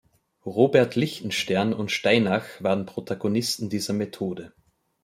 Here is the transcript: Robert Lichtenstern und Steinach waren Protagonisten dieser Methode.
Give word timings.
Robert 0.47 0.95
Lichtenstern 0.95 1.75
und 1.75 1.91
Steinach 1.91 2.47
waren 2.59 2.87
Protagonisten 2.87 3.69
dieser 3.69 3.93
Methode. 3.93 4.51